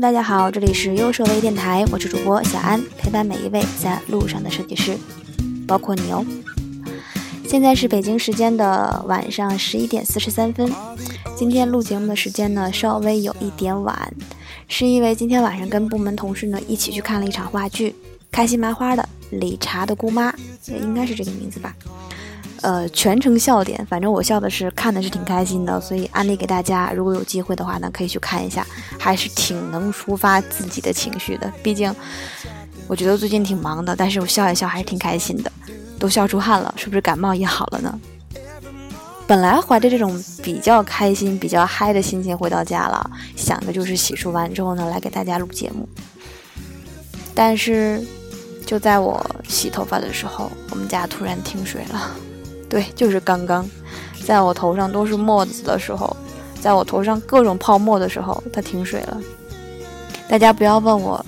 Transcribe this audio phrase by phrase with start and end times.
[0.00, 4.96] 大家好，这里是优设微电台，我是主播小安，陪伴每一位在路上的设计师，
[5.66, 6.24] 包括你哦。
[7.46, 10.72] 现在是北京时间的晚上十一点四十三分，
[11.36, 14.12] 今天录节目的时间呢稍微有一点晚，
[14.66, 17.94] 是因为今天晚上跟部门同事呢一起去看了一场话剧，
[18.30, 19.06] 开心麻花的
[19.38, 20.32] 《理查的姑妈》，
[20.66, 21.76] 也应该是这个名字吧。
[22.62, 28.64] 呃，全程笑点，反正我笑的是看的是挺开心的，所以安利给大家，如果有机会的话呢，可以去看一下，
[28.98, 31.52] 还是挺能抒发自己的情绪的。
[31.62, 31.92] 毕竟
[32.86, 35.50] 我觉得最近挺忙的，但是我笑一笑还是挺开心的，
[35.98, 38.00] 都笑出汗了，是不是感冒也好了呢？
[39.26, 45.88] 本来怀着这种比较开心、比较嗨的心情回到家了，想的就是洗漱完之后呢，来给大家录节目。
[47.34, 48.00] 但是
[48.66, 52.10] 就在我洗头发的时候，我们家突然停水了。
[52.72, 53.68] 对，就是刚刚，
[54.24, 56.16] 在我头上都是沫子的时候，
[56.58, 59.20] 在我头上各种泡沫的时候，它停水了。
[60.26, 61.22] 大家不要问我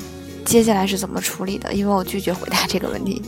[0.47, 3.21] 接下来是怎么处理的，因为我拒绝回答这个问题。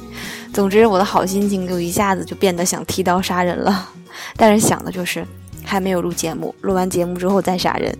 [0.50, 3.90] 总之，我的好心情就一下子就变得想提刀杀人了。
[4.34, 5.22] 但是想的就是
[5.62, 7.94] 还没有录节目，录完节目之后再杀人。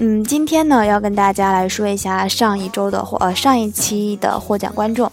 [0.00, 5.10] 嗯，今天呢要跟大家来说一下上一周的获呃上一期的获奖观众。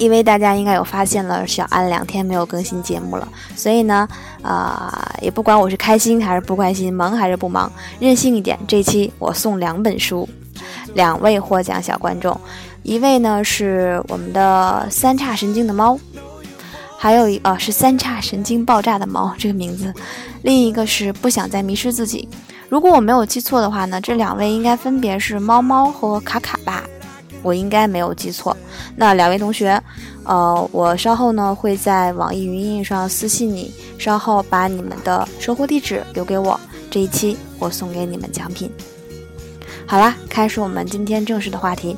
[0.00, 4.08] 因为大家应该有发现了，小安两天没有更新节目了，所以呢，
[4.40, 8.58] 啊，也不管我是开心还是不开心，忙还是不忙，任性一点。
[8.66, 10.26] 这期我送两本书，
[10.94, 12.34] 两位获奖小观众，
[12.82, 15.98] 一位呢是我们的三叉神经的猫，
[16.96, 19.92] 还有一呃是三叉神经爆炸的猫这个名字，
[20.40, 22.26] 另一个是不想再迷失自己。
[22.70, 26.84] 如果我没有记错的话呢，这两位应该分别是猫猫和卡卡吧。
[27.42, 28.56] 我应该没有记错，
[28.96, 29.82] 那两位同学，
[30.24, 36.58] 呃，我稍后呢会在网易云音乐上私信你，稍后把你们的收货地址留给我，
[36.90, 38.70] 这一期我送给你们奖品。
[39.86, 41.96] 好啦，开始我们今天正式的话题。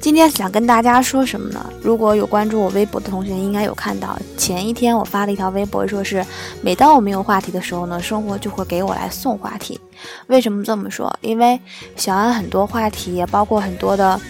[0.00, 1.72] 今天想跟大家说什么呢？
[1.82, 6.24] 如果有关注我微博的同学，应该有看到前一天我发了一条微博，说是
[6.60, 9.80] 每当我没有话题的时候呢，生活就会给我来送话题。
[10.26, 11.14] 为什么这么说？
[11.20, 11.58] 因为
[11.96, 14.20] 小安很多话题，包括很多的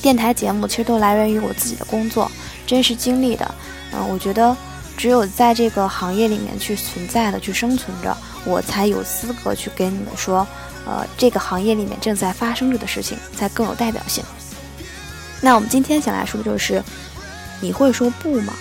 [0.00, 2.30] 电台节目，其实都来源于我自己的工作，
[2.66, 3.54] 真实经历的。
[3.92, 4.56] 嗯，我觉得
[4.96, 10.46] 只有在这个行业里面去存在的、去生存着，我才有资格去跟你们说，
[10.86, 14.24] 呃，这个行业里面正在发生着的事情，才更有代表性。
[15.40, 16.82] 那我们今天想来说的就是，
[17.60, 18.52] 你会说不吗？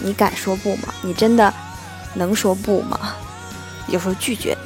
[0.00, 0.94] 你敢说不吗？
[1.02, 1.52] 你真的
[2.14, 3.14] 能说不吗？
[3.88, 4.56] 有时候拒绝。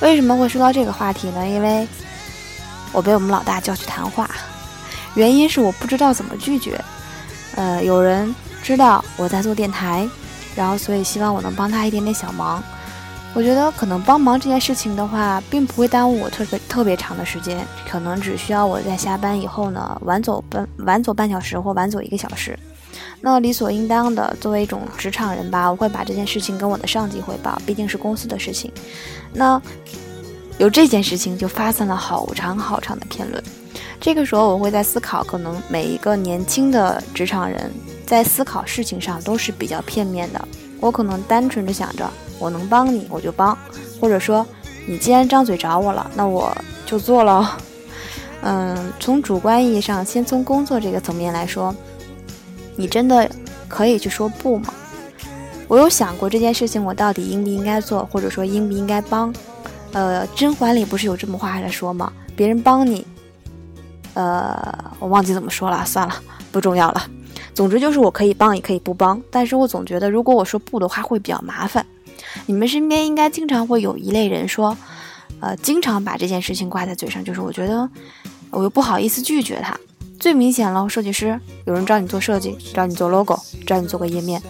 [0.00, 1.46] 为什么会说到这个话题呢？
[1.46, 1.86] 因为
[2.92, 4.28] 我被我们老大叫去谈话，
[5.14, 6.82] 原因是我不知道怎么拒绝。
[7.54, 10.08] 呃，有人知道我在做电台，
[10.56, 12.62] 然后所以希望我能帮他一点点小忙。
[13.34, 22.58] 我觉得可能帮忙这件事情的话，并不会耽误我特别特别长的时间，可能只需要我在下班以后呢，晚走半晚走半小时或晚走一个小时。
[23.22, 28.70] 那理所应当的，作为一种职场人吧，我会把这件事情跟我的上级汇报，毕竟是公司的事情。
[29.32, 29.60] 那
[30.58, 33.42] 有这件事情就发散了好长好长的评论。
[33.98, 37.72] 这个时候我会在思考，可能每一个年轻的职场人
[38.04, 40.48] 在思考事情上都是比较片面的。
[40.80, 42.10] 我可能单纯的想着。
[42.42, 43.56] 我能帮你，我就帮，
[44.00, 44.44] 或者说，
[44.84, 46.52] 你既然张嘴找我了，那我
[46.84, 47.56] 就做了。
[48.42, 51.72] 嗯，从主观意义上，先从工作这个层面来说，
[52.74, 53.30] 你真的
[53.68, 54.74] 可以去说不吗？
[55.68, 59.32] 我有想过这件事情，我到底应不应该做，或者说应不应该帮？
[59.92, 62.12] 呃，甄嬛里不是有这么话来说吗？
[62.34, 63.06] 别人帮你，
[64.14, 66.14] 呃，我忘记怎么说了，算了，
[66.50, 67.06] 不重要了。
[67.54, 71.86] 总之就是我可以帮，也可以不帮，但是我总觉得如果我说不的话，会比较麻烦。
[72.46, 74.76] 你们身边应该经常会有一类人说，
[75.40, 77.88] 呃，经常把这件事情挂在嘴上，就是我觉得
[78.50, 79.78] 我又不好意思拒绝他。
[80.18, 84.40] 最明显了，设计师有人找你做设计，找你做 logo，找你做个页面，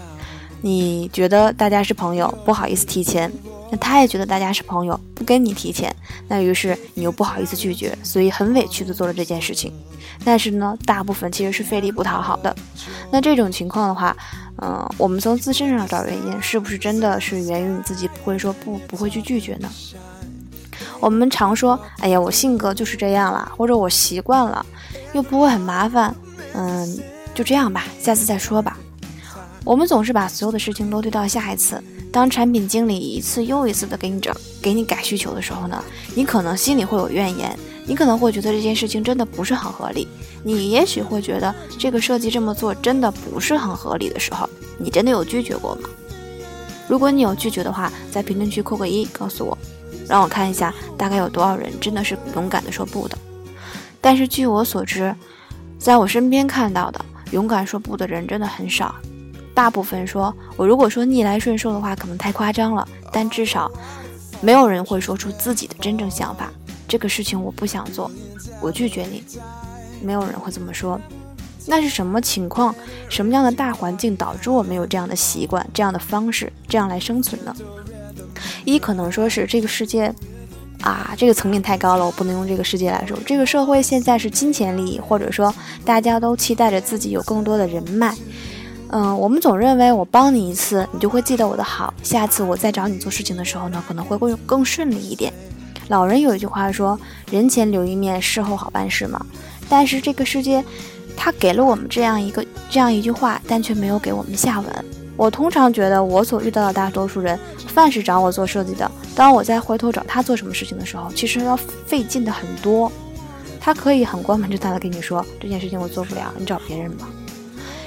[0.60, 3.32] 你觉得大家是朋友，不好意思提钱，
[3.72, 5.90] 那他也觉得大家是朋友，不跟你提钱，
[6.28, 9.72] 那于是你又不好意思拒绝，所以很委屈的做了这件事情。
[10.22, 12.54] 但是呢，大部分其实是费力不讨好的。
[13.10, 14.14] 那这种情况的话，
[14.60, 19.70] 嗯，我们从自身上找原因，是不是真的是源于你自己不会说不，不会去拒绝呢？
[21.00, 24.64] 我们常说，哎呀，我性格就是这样了，或者我习惯了，
[25.14, 26.14] 又不会很麻烦，
[26.52, 27.00] 嗯，
[27.34, 28.76] 就这样吧，下次再说吧。
[29.64, 31.82] 我们总是把所有的事情都推到下一次。
[32.12, 35.82] 当产品经理一次又一次的给你找、给你改需求的时候呢，
[36.14, 40.06] 你可能心里会有怨言，你可能会觉得这件事情真的不是很合理。
[40.44, 45.88] 你也许会觉得这个设计这么做真的不是很合理的时候，你真的有拒绝过吗？
[46.86, 49.56] 如果你有拒绝的话，在评论区扣个一告诉我。
[50.08, 53.16] 让我看一下大概有多少人真的是勇敢的说不的。
[54.00, 55.14] 但是据我所知，
[55.78, 58.94] 在我身边看到的勇敢说不的人真的很少。
[59.54, 62.86] 大部分说我如果说逆来顺受的话，可能太夸张了。
[63.12, 63.70] 但至少，
[64.40, 66.50] 没有人会说出自己的真正想法。
[66.88, 68.10] 这个事情我不想做，
[68.60, 69.22] 我拒绝你。
[70.02, 71.00] 没有人会这么说。
[71.66, 72.74] 那是什么情况？
[73.08, 77.54] 什么样的大环境导致我们有这样的习惯、这样的方式、这样来生存呢？
[78.64, 80.12] 一可能说是这个世界，
[80.80, 83.16] 啊，这个层面太高了，我不能用这个世界来说。
[83.24, 85.54] 这个社会现在是金钱利益，或者说
[85.84, 88.12] 大家都期待着自己有更多的人脉。
[88.94, 95.32] 嗯，我们总认为我帮你一次，你就会记得我的好，下次我再找你做事情的时候呢，可能会更更顺利一点。
[95.88, 96.98] 老人有一句话说
[97.32, 99.24] ：“人前留一面，事后好办事嘛。”
[99.66, 100.62] 但是这个世界，
[101.16, 104.84] 他给了我们这样一个这样一句话，但却没有给我们下文。
[105.16, 111.56] 我通常觉得，我所遇到的大多数人，凡是找我做设计的，当我再回头找他做什么事情的时候，其实要
[111.86, 112.92] 费劲的很多。
[113.58, 117.08] 他可以很光明正大的跟你说这件事情我做不了，你找别人吧。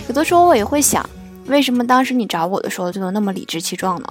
[0.07, 1.07] 有的时候我也会想，
[1.47, 4.07] 为什么当时你找我的时候就能那么理直气壮呢？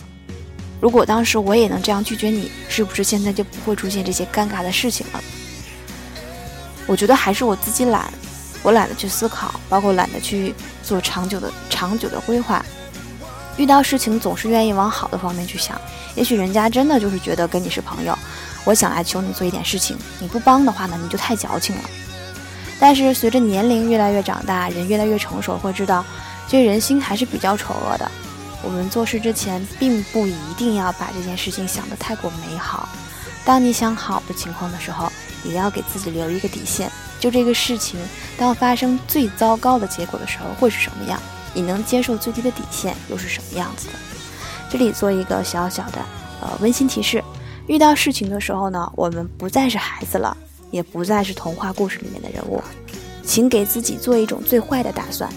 [0.80, 5.22] 如果当时我也能这样拒绝你，是不是现在就不会出现这些尴尬的事情了？
[6.86, 8.12] 我觉得还是我自己懒，
[8.62, 10.52] 我懒得去思考，包括懒得去
[10.82, 12.64] 做长久的长久的规划。
[13.56, 15.80] 遇到事情总是愿意往好的方面去想，
[16.16, 18.18] 也许人家真的就是觉得跟你是朋友，
[18.64, 21.82] 我想来求你做一点事情，你不帮的话呢，你就太矫情了。
[22.78, 26.04] 但是随着年龄越来越长大，人越来越成熟，会知道，
[26.48, 28.10] 这人心还是比较丑恶的。
[28.62, 32.88] 我们做事之前，并不一定要把这件事情想得太过美好。
[33.44, 35.10] 当你想好的情况的时候，
[35.44, 36.90] 也要给自己留一个底线。
[37.20, 37.98] 就这个事情，
[38.36, 41.20] 当发生最糟糕的结果的时候，会是什么样？
[41.52, 43.94] 你能接受最低的底线又是什么样子的？
[44.68, 45.98] 这里做一个小小的
[46.40, 47.22] 呃温馨提示：
[47.66, 50.36] 遇到事情的时候呢，我们不再是孩子了。
[50.74, 52.60] 也不再是童话故事里面的人物，
[53.22, 55.32] 请给自己做一种最坏的打算。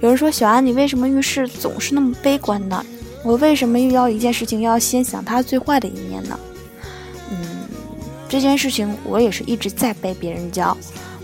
[0.00, 2.82] 有人说：“小安，你为什么遇事总是那么悲观呢？
[3.22, 6.40] 我为什么遇到一件事情要先想他最坏的一面呢？”
[7.30, 7.36] 嗯，
[8.26, 10.74] 这件事情我也是一直在被别人教。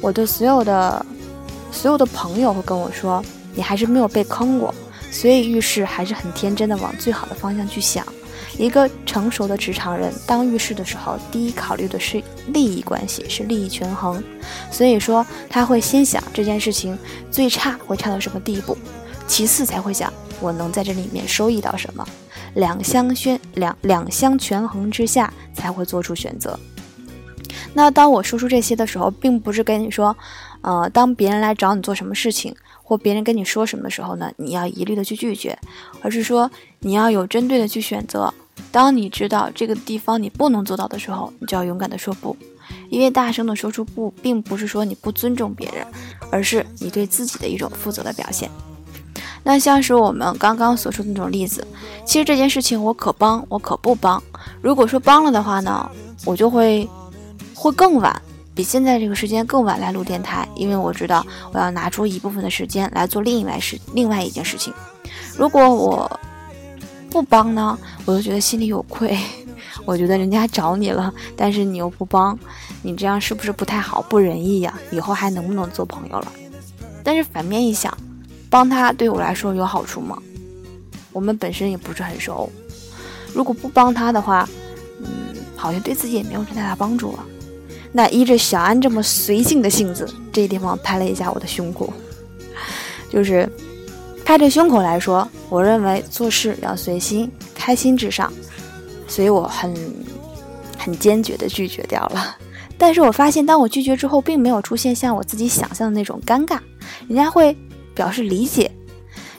[0.02, 1.06] 我的所有的
[1.72, 3.24] 所有的朋友会跟我说
[3.56, 4.74] ：“你还是没有被坑过，
[5.10, 8.06] 所以遇事还是很天真的往最好的方向去想。”
[8.60, 14.22] 一个成熟的职场人，当遇事的时候，第一考虑的是利益关系，是利益权衡。
[14.70, 16.98] 所以说，他会先想这件事情
[17.30, 18.76] 最差会差到什么地步，
[19.26, 22.06] 其次才会想我能在这里面收益到什么。
[22.54, 26.58] 两相宣两两相权衡之下，才会做出选择。
[27.72, 30.14] 那当我说出这些的时候，并不是跟你说，
[30.60, 32.54] 呃，当别人来找你做什么事情。
[32.82, 35.56] 或别人跟你说什么的时候呢，你要一律的去拒绝，
[36.02, 38.34] 而是说你要有针对的去选择。
[38.72, 42.36] 当你知道这个地方你不能做到的时候，你就要勇敢的说不，
[42.88, 45.86] 因为大声的说出不，并不是说你不尊重别人，
[46.30, 48.50] 而是你对自己的一种负责的表现。
[49.42, 51.66] 那像是我们刚刚所说的那种例子，
[52.04, 54.22] 其实这件事情我可帮，我可不帮。
[54.60, 55.90] 如果说帮了的话呢，
[56.24, 56.88] 我就会
[57.54, 58.20] 会更晚。
[58.52, 64.74] 比现在这个时间更晚来录电台，因为我知道我要拿出一部分的时间来做另外事，另外一件事情。
[65.38, 66.20] 如果我
[67.10, 69.18] 不帮呢，我就觉得心里有愧。
[69.84, 72.38] 我觉得人家找你了，但是你又不帮，
[72.82, 74.72] 你这样是不是不太好，不仁义呀？
[74.90, 76.32] 以后还能不能做朋友了？
[77.02, 77.96] 但是反面一想，
[78.48, 80.16] 帮他对我来说有好处吗？
[81.12, 82.50] 我们本身也不是很熟，
[83.34, 84.48] 如果不帮他的话，
[85.00, 85.06] 嗯，
[85.56, 87.24] 好像对自己也没有太大帮助啊。
[87.92, 91.92] 那依着小安这么随性的性子，这地方拍了一下我的胸口，
[93.10, 93.50] 就是
[94.30, 98.32] 拍着胸口来说，我认为做事要随心，开心至上，
[99.08, 99.74] 所以我很
[100.78, 102.36] 很坚决的拒绝掉了。
[102.78, 106.60] 但是我发现，当我拒绝之后，并没有出现像我自己想象的那种尴尬，
[107.08, 107.56] 人家会
[107.92, 108.70] 表示理解，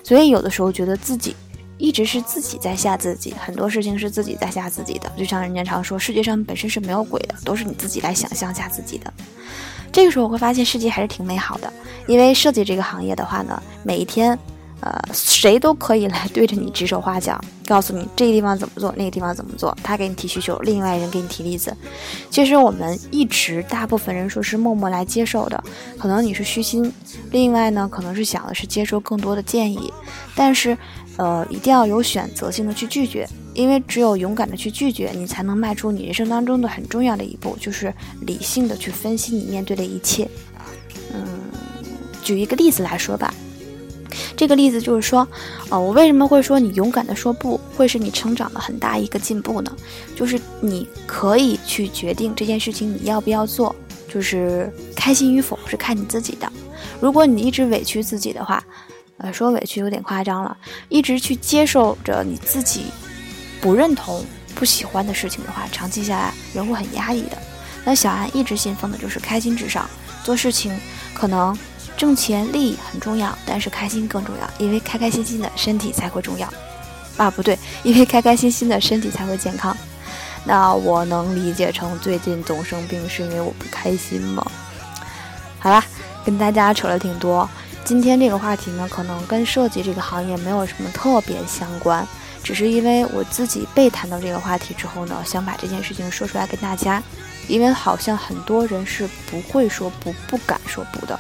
[0.04, 1.34] 所以有的时候觉得自己。
[1.78, 5.10] 一直是自己在吓自己，很多事情是自己在吓自己的。
[5.18, 9.14] 就像人家常说，世界上本身是没有鬼的，都是你自己来想象吓自己的。
[9.90, 11.72] 这个时候我会发现世界还是挺美好的，
[12.08, 14.38] 因为设计这个行业的话呢，每一天。
[14.82, 19.78] 呃，谁都可以来对着你指手画脚， 告诉你这个地方怎么做，那个地方怎么做。
[19.84, 21.76] 他给你提需求，另外人给你提例子。
[22.32, 25.64] 其实我们一直大部分人说是默默来接受的，
[26.00, 26.92] 可能你是虚心，
[27.32, 29.94] 另外呢，可能是想的是接受更多的建议。
[30.36, 30.76] 但是，
[31.18, 40.28] 呃，一定要有选择性的去拒绝，因为只有勇敢的去拒绝，你才能迈出你人生当中的很重要的一步，就是理性的去分析你面对的一切。
[41.14, 41.24] 嗯，
[42.24, 43.32] 举一个例子来说吧。
[44.42, 45.28] 这个例子就是说，
[45.70, 49.72] 呃，我为什么会说你勇敢的说不会是你成长的很大一个进步呢？
[50.16, 53.76] 就是你可以去决定这件事情你要不要做，
[54.12, 56.52] 就是开心与否是看你自己的。
[57.00, 58.64] 如果你一直委屈自己的话，
[59.18, 60.58] 呃，说委屈有点夸张了，
[60.90, 62.86] 一直去接受着你自己
[63.62, 67.38] 不认同、不喜欢的事情的话，长期下来人会很压抑的。
[67.86, 69.88] 那小安一直信奉的就是开心至上，
[70.24, 70.76] 做事情
[71.14, 71.56] 可能。
[72.02, 76.52] 挣钱利益很重要，但是开心更重要，因为开开心心的身体才会重要。
[77.16, 79.78] 啊，不对，因为开开心心的身体才会健康。
[80.44, 84.44] 那我能理解成最近总生病是因为我不开心吗？
[85.60, 85.86] 好啦，
[86.26, 87.48] 跟大家扯了挺多。
[87.86, 92.04] 今天这个话题呢，可能跟设计这个行业没有什么特别相关，
[92.42, 97.00] 只是因为我自己被谈到这个话题之后呢，想把这件事情说出来跟大家，
[97.48, 101.20] 因为好像很多人是不会说不，不敢说不的。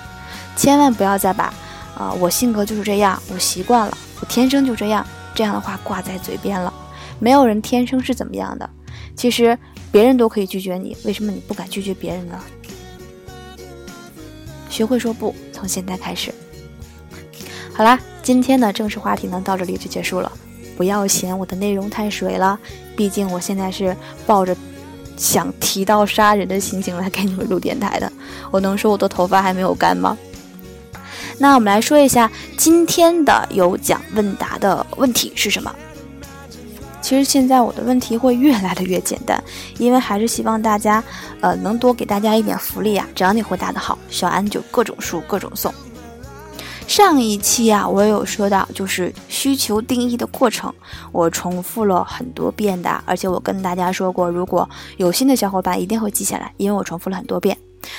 [0.61, 1.51] 千万不要再把，
[1.97, 5.03] 啊，我性格就是这样，我习惯了，我天生就这样，
[5.33, 6.71] 这样的话挂在嘴边了。
[7.17, 8.69] 没有人天生是怎么样的，
[9.15, 9.57] 其实
[9.91, 12.39] 别人都可以拒绝你，为什么你不敢拒绝别人呢？
[14.69, 16.31] 学会说不，从现在开始。
[17.73, 20.31] 好啦，今天的正式话题呢，到这里就结束了。
[20.77, 22.59] 不要嫌我的内容太水了，
[22.95, 24.55] 毕竟我现在是抱着。
[25.17, 28.11] 想提刀杀人的心情来给你们录电台的，
[28.49, 30.17] 我能说我的头发还没有干吗？
[31.41, 35.73] 那我们来说一下今天的有奖问答的问题是什么？
[37.01, 39.43] 其实现在我的问题会越来的越简单，
[39.79, 41.03] 因为还是希望大家，
[41.39, 43.07] 呃，能多给大家一点福利啊！
[43.15, 45.73] 只要你回答的好，小安就各种书各种送。
[46.87, 50.71] 上一期啊，我有说到，就是需求定义的过程，
[51.11, 57.57] 我重复了很多遍的，而且我跟大家说过，如果有新的小伙伴一定会记下来，因为我重复了很多遍。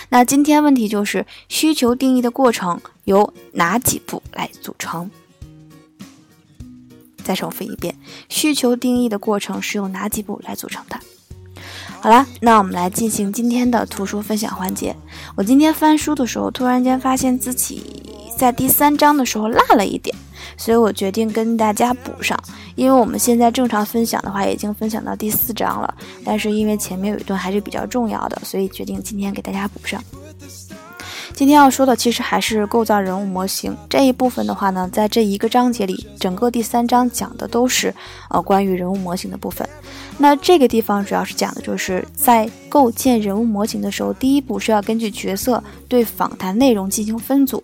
[0.08, 5.10] 那今天问题就是需求定义的过程由哪几步来组成？
[7.24, 7.94] 再重复一遍，
[8.28, 10.98] 需求定义的过程是由哪几步来组成的？
[12.00, 14.96] 好了，那我们来进行今天的图书分享环节。
[15.36, 18.02] 我今天翻书的时候，突然间发现自己。
[18.34, 20.16] 在第三章的时候落了一点，
[20.56, 22.38] 所以我决定跟大家补上。
[22.74, 25.94] 因为我们现在正常分享的话，已经分享到第四章了，
[26.24, 30.02] 但是因为前面有一段还是比较重要的，所以决定今天给大家补上。
[31.34, 37.92] 今天要说的其实还是构造人物模型这一部分的话呢，在这一个章节里，整个第三章讲的都是
[38.28, 39.66] 呃关于人物模型的部分。
[40.18, 47.62] 那这个地方主要是讲的就是在构建人物模型的时候，第一步是要根据角色对访谈内容进行分组，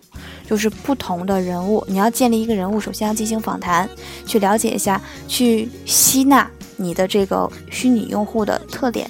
[0.49, 3.87] 就是不同的人物，你要建立一个人物，首先要进行访谈，
[4.25, 9.07] 去了解一下，去吸纳你的这个虚拟用户的特点，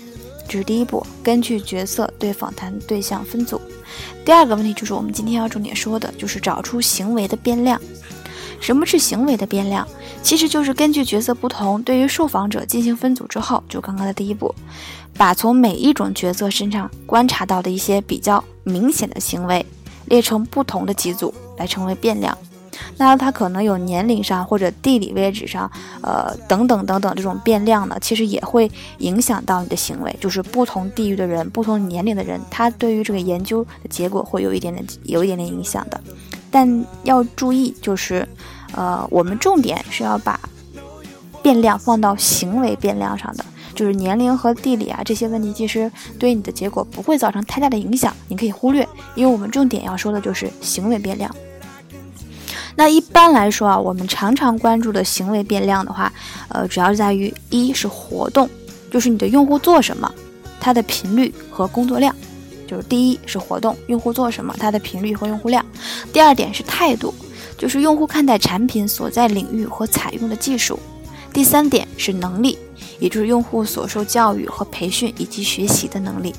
[0.49, 1.01] 这是第一步。
[1.23, 3.61] 根据角色对访谈对象分组。
[4.25, 7.79] 第二个问题就是我们今天要重点说的，就是找出行为的变量。
[8.59, 9.87] 什么是行为的变量？
[10.21, 14.53] 其实就是根据角色不同，对于受访者进行分组之后，就刚刚的第一步，
[15.13, 19.65] 把从每一种角色身上观察到的一些比较明显的行为，
[20.09, 22.37] 列成不同的几组来成为变量。
[22.97, 25.69] 那它可能有年龄上或者地理位置上，
[26.01, 30.13] 呃等等等等这种变量呢，其实也会影响到你的行为。
[30.19, 35.99] 就是不同地域的人、不同年龄的人，他对于这个研究的结果会有一点点、有一点点影响的。
[36.51, 38.27] 但要注意，就是，
[38.73, 40.39] 呃，我们重点是要把
[41.41, 43.45] 变量放到行为变量上的，
[43.79, 51.33] 就是年龄和地理啊这些问题，其实对你的结果不会造成太大的影响，你可以忽略，因为我们重点要说的就是行为变量。
[52.75, 56.11] 那一般来说啊，我们常常关注的行为变量的话，
[56.49, 58.49] 呃，主要在于一是活动，
[58.91, 60.13] 就是你的用户做什么，
[60.59, 62.13] 它的频率和工作量。
[62.67, 65.63] 就是第一是活动，用户做什么，它的频率和用户量；
[66.11, 67.13] 第二点是态度，
[67.57, 70.77] 就是用户看待产品所在领域和采用的技术；
[71.31, 72.57] 第三点是能力，
[72.99, 76.31] 也就是用户所受教育和培训以及学习的能力；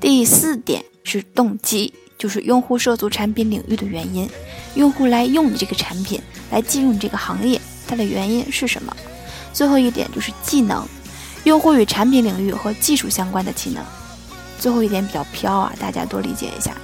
[0.00, 4.28] 第四点是动机，就是用户涉足产品领域的原因，
[4.74, 8.96] 用户来用你这个产品，来进入你这个行业，它的原因是什么？
[9.52, 10.84] 最后一点就是技能，
[11.44, 13.84] 用户与产品领域和技术相关的技能。
[14.58, 16.74] 最后一点比较飘啊，大家多理解一下。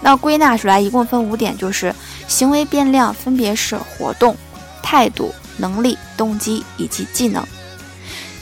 [0.00, 1.92] 那归纳出来一共分五点，就是
[2.28, 4.36] 行为变量分别是活动、
[4.82, 7.44] 态度、能力、动机以及技能。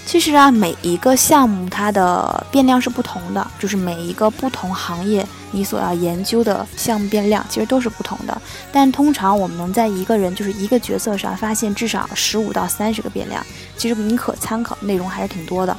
[0.06, 8.42] 其实啊，每一个项目它的变量是不同的，就是每一个不同行业你所要研究的项目变量其实都是不同的。
[8.70, 13.44] 但通常我们能在一个人就是一个角色上发现至少十五到三十个变量，
[13.78, 15.74] 其实你可参考内容还是挺多的。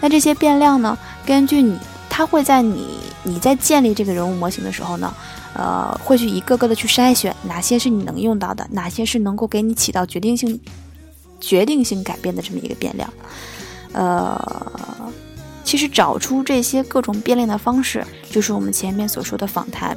[0.00, 1.78] 那这些变量呢，根据你。
[2.18, 5.14] 它会在你你在建立这个人物模型的时候呢，
[5.54, 10.58] 呃，会去一个个的去筛选哪些是你能用到的，哪些是能够给你起到决定性、
[11.38, 13.08] 决定性改变的这么一个变量。
[13.92, 15.12] 呃，
[15.62, 19.96] 其实找出这些各种变量的方式，就是我们前面所说的访谈。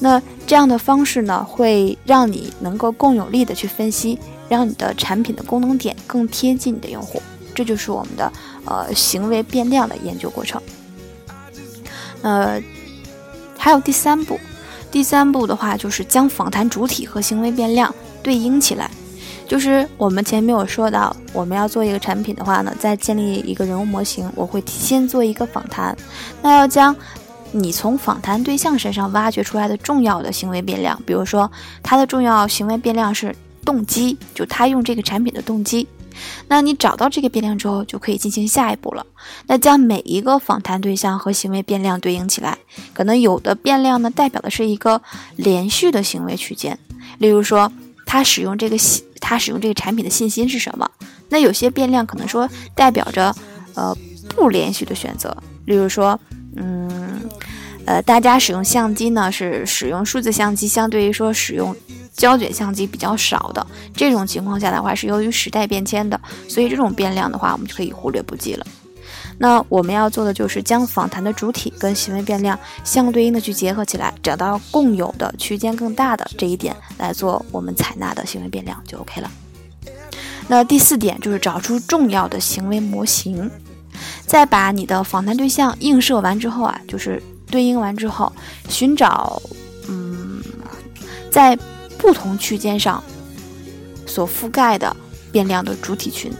[0.00, 7.22] 那这样的方式呢，会让你能够更有力的去分析，让你的产品的功能点更贴近你的用户。
[7.54, 8.32] 这就是我们的
[8.64, 10.60] 呃行为变量的研究过程。
[12.22, 12.62] 呃，
[13.58, 14.38] 还有第三步，
[14.90, 18.90] 第三步的话就是将访谈主体和行为变量对应起来。
[19.46, 25.94] 就是我们前面有说到，我们要做一个产品的话呢，在建立一个人物模型，我会先做一个访谈，
[26.40, 26.96] 那要将
[27.50, 31.50] 你从访谈对象身上挖掘出来的重要的行为变量，比如说
[31.82, 35.86] 它的重要行为变量是动机，就他用这个产品的动机。
[36.48, 39.06] 那你找到这个变量之后，就可以进行下一步了。
[39.46, 42.58] 那将每一个访谈对象和行为变量对应起来，
[42.92, 45.00] 可能有的变量呢代表的是一个
[45.36, 46.78] 连续的行为区间，
[47.18, 47.72] 例如说
[48.06, 50.90] 他使用这个信，他使用这个产品的信心是什么？
[51.28, 53.34] 那有些变量可能说代表着
[53.74, 53.96] 呃
[54.36, 56.18] 不连续的选择，例如说，
[56.56, 57.22] 嗯，
[57.86, 61.74] 呃，大家使用相机呢是使用数字相机，相对于说使用。
[62.22, 68.64] 胶卷相机比较少的这种情况下的话，是由于时代变迁的，所以这种变量的话，我们就可以忽略不计了。
[69.38, 79.28] 那我们要做的就是将访谈的主体跟行为变量相对应的去结合起来，找到共有的区间更大的这一点来做我们采纳的行为变量就 OK 了。
[80.46, 83.50] 那第四点就是找出重要的行为模型，
[84.24, 88.32] 在把你的访谈对象映射完之后啊，就是对应完之后，
[88.68, 89.42] 寻找
[89.88, 90.40] 嗯，
[91.32, 91.58] 在
[92.02, 93.02] 不同区间上
[94.06, 94.94] 所覆盖的
[95.30, 96.32] 变量的主体群。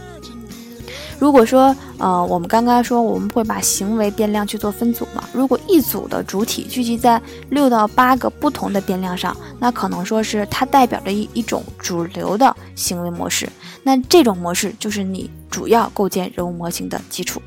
[1.19, 5.23] 如果说，呃，我们刚刚说我们会把行为变量去做分组嘛？
[5.31, 13.47] 如果一组的主体聚集在六到八个不同的变量上，那可能说是它代表着一一种主流的行为模式。
[13.83, 17.41] 那这种模式就是你主要构建人物模型的基础。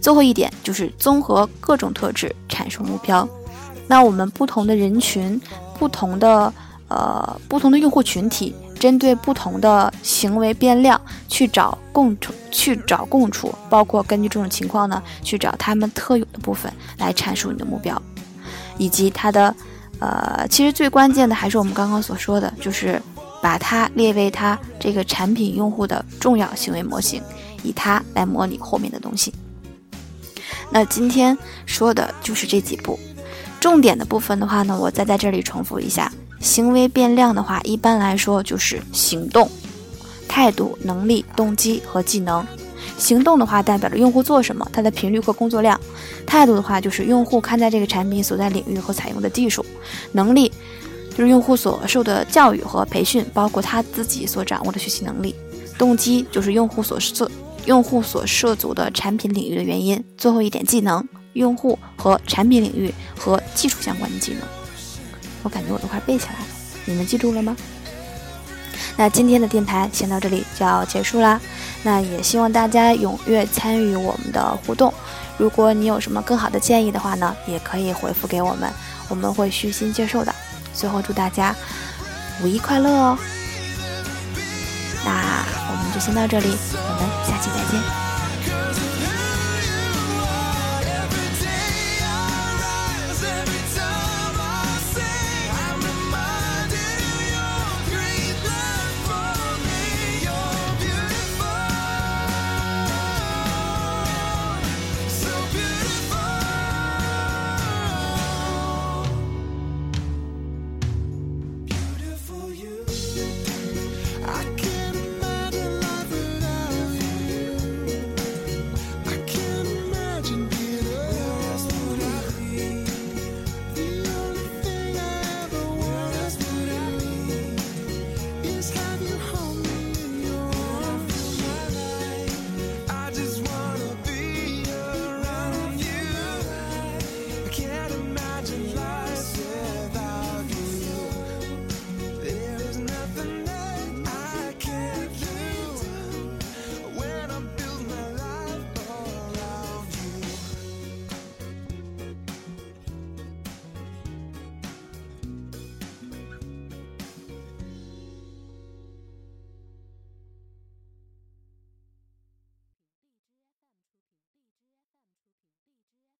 [0.00, 3.28] 最后一点就是综合各种特质阐述目标。
[3.86, 5.40] 那我们不同的人群，
[5.78, 6.52] 不同的。
[6.92, 18.00] 呃，不同的用户群体针对不同的行为变量去找共处，去找共处，包括根据这种情况呢，去找他们特有的部分来阐述你的目标，
[18.76, 19.54] 以及它的
[20.00, 23.00] 呃，其实最关键的还是我们刚刚所说的，就是
[23.40, 27.22] 把它列为它这个产品用户的重要行为模型，
[27.62, 29.32] 以它来模拟后面的东西。
[30.70, 32.98] 那今天说的就是这几步，
[33.60, 36.12] 重点的部分的话呢，我再在这里重复一下。
[36.42, 39.48] 行为变量的话，一般来说就是行动、
[40.28, 42.44] 态度、能力、动机和技能。
[42.98, 45.78] 行动的话，代表着用户做什么，它的频率和工作量；
[46.26, 49.64] 态度的话，就是用户看待这个产品所在领域和采用的技术；
[50.12, 50.52] 能力
[51.16, 55.34] 就是用户所受的教育和培训，包括他自己所掌握的学习能力；
[55.78, 57.30] 动机就是用户所涉
[57.66, 60.02] 用户所涉足的产品领域的原因。
[60.18, 64.42] 最后一点，技能，用户和产品领域和技术相关的技能。
[65.42, 66.46] 我感觉我都快背下来了，
[66.84, 67.56] 你们记住了吗？
[68.96, 71.40] 那今天的电台先到这里就要结束啦。
[71.82, 74.92] 那也希望大家踊跃参与我们的互动。
[75.38, 78.70] 如果你有什么更好的建议的话呢，也可以回复给我们，
[79.08, 80.34] 我们会虚心接受的。
[80.74, 81.54] 最后祝大家
[82.42, 83.18] 五一快乐哦！
[85.04, 86.54] 那我们就先到这里，